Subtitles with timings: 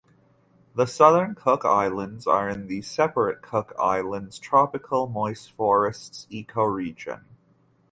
[0.73, 7.25] The Southern Cook Islands are in the separate Cook Islands tropical moist forests ecoregion.